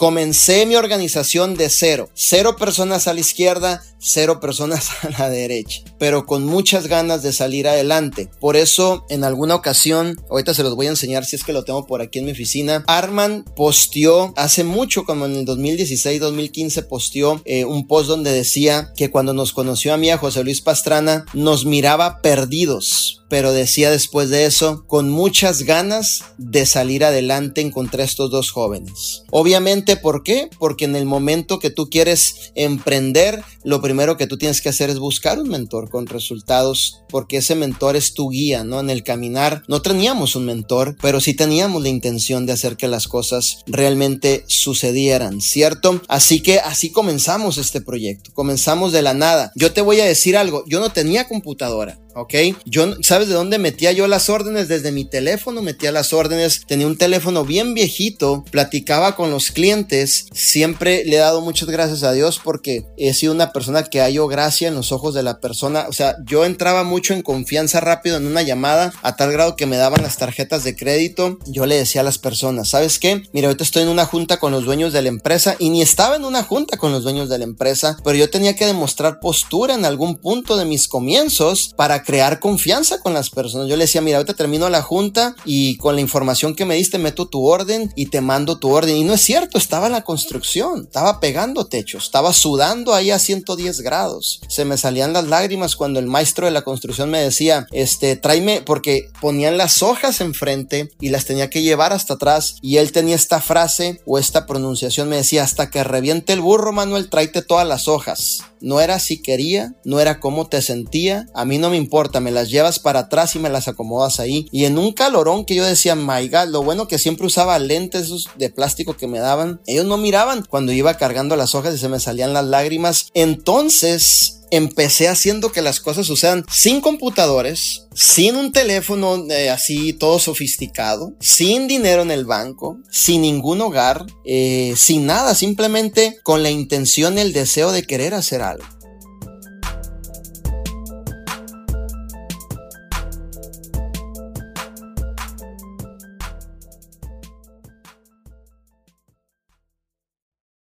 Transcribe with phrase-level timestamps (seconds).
[0.00, 2.08] Comencé mi organización de cero.
[2.14, 7.32] Cero personas a la izquierda, cero personas a la derecha, pero con muchas ganas de
[7.32, 8.30] salir adelante.
[8.40, 11.64] Por eso, en alguna ocasión, ahorita se los voy a enseñar si es que lo
[11.64, 17.42] tengo por aquí en mi oficina, Arman posteó hace mucho, como en el 2016-2015, posteó
[17.44, 21.24] eh, un post donde decía que cuando nos conoció a mí, a José Luis Pastrana,
[21.34, 28.02] nos miraba perdidos pero decía después de eso, con muchas ganas de salir adelante encontré
[28.02, 29.22] a estos dos jóvenes.
[29.30, 30.50] Obviamente, ¿por qué?
[30.58, 34.90] Porque en el momento que tú quieres emprender, lo primero que tú tienes que hacer
[34.90, 38.80] es buscar un mentor con resultados, porque ese mentor es tu guía, ¿no?
[38.80, 42.88] En el caminar no teníamos un mentor, pero sí teníamos la intención de hacer que
[42.88, 46.00] las cosas realmente sucedieran, ¿cierto?
[46.08, 49.52] Así que así comenzamos este proyecto, comenzamos de la nada.
[49.56, 51.98] Yo te voy a decir algo, yo no tenía computadora.
[52.20, 52.34] ¿Ok?
[52.64, 54.68] Yo, ¿sabes de dónde metía yo las órdenes?
[54.68, 60.26] Desde mi teléfono metía las órdenes, tenía un teléfono bien viejito, platicaba con los clientes,
[60.32, 64.26] siempre le he dado muchas gracias a Dios porque he sido una persona que hallo
[64.26, 68.16] gracia en los ojos de la persona, o sea, yo entraba mucho en confianza rápido
[68.16, 71.76] en una llamada, a tal grado que me daban las tarjetas de crédito, yo le
[71.76, 73.22] decía a las personas, ¿sabes qué?
[73.32, 76.16] Mira, ahorita estoy en una junta con los dueños de la empresa y ni estaba
[76.16, 79.74] en una junta con los dueños de la empresa, pero yo tenía que demostrar postura
[79.74, 83.68] en algún punto de mis comienzos para crear confianza con las personas.
[83.68, 86.98] Yo le decía, mira, ahorita termino la junta y con la información que me diste
[86.98, 88.96] meto tu orden y te mando tu orden.
[88.96, 93.20] Y no es cierto, estaba en la construcción, estaba pegando techos, estaba sudando ahí a
[93.20, 94.40] 110 grados.
[94.48, 98.60] Se me salían las lágrimas cuando el maestro de la construcción me decía, este, tráeme,
[98.62, 102.56] porque ponían las hojas enfrente y las tenía que llevar hasta atrás.
[102.60, 106.72] Y él tenía esta frase o esta pronunciación, me decía, hasta que reviente el burro,
[106.72, 108.49] Manuel, tráete todas las hojas.
[108.60, 112.30] No era si quería, no era cómo te sentía, a mí no me importa, me
[112.30, 114.48] las llevas para atrás y me las acomodas ahí.
[114.52, 118.10] Y en un calorón que yo decía, my God, lo bueno que siempre usaba lentes
[118.36, 121.88] de plástico que me daban, ellos no miraban cuando iba cargando las hojas y se
[121.88, 123.06] me salían las lágrimas.
[123.14, 130.18] Entonces, empecé haciendo que las cosas sucedan sin computadores, sin un teléfono eh, así todo
[130.18, 136.50] sofisticado, sin dinero en el banco, sin ningún hogar, eh, sin nada, simplemente con la
[136.50, 138.64] intención, el deseo de querer hacer algo.